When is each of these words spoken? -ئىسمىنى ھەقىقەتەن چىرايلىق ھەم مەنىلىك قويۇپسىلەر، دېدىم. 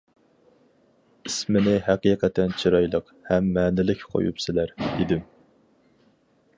-ئىسمىنى 1.27 1.75
ھەقىقەتەن 1.89 2.57
چىرايلىق 2.63 3.13
ھەم 3.29 3.53
مەنىلىك 3.59 4.05
قويۇپسىلەر، 4.15 4.75
دېدىم. 4.89 5.25